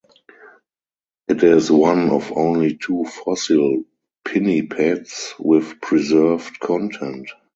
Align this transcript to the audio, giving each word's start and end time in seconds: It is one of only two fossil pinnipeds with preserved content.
It 1.27 1.43
is 1.43 1.69
one 1.69 2.09
of 2.09 2.35
only 2.35 2.75
two 2.75 3.05
fossil 3.05 3.83
pinnipeds 4.25 5.33
with 5.37 5.79
preserved 5.79 6.59
content. 6.59 7.29